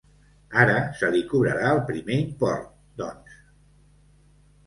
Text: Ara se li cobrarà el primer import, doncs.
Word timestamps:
Ara 0.61 0.77
se 1.01 1.09
li 1.15 1.19
cobrarà 1.33 1.67
el 1.75 1.83
primer 1.91 2.17
import, 2.21 2.65
doncs. 3.03 3.37